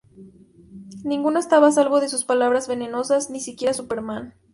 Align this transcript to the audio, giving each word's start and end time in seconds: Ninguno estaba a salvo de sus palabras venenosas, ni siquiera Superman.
Ninguno 1.03 1.37
estaba 1.37 1.67
a 1.67 1.71
salvo 1.71 1.99
de 2.01 2.09
sus 2.09 2.23
palabras 2.23 2.67
venenosas, 2.67 3.29
ni 3.29 3.39
siquiera 3.39 3.75
Superman. 3.75 4.33